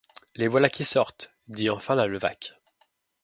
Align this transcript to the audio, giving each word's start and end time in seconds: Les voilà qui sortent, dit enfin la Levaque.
Les 0.35 0.47
voilà 0.47 0.67
qui 0.71 0.83
sortent, 0.83 1.31
dit 1.47 1.69
enfin 1.69 1.93
la 1.93 2.07
Levaque. 2.07 2.55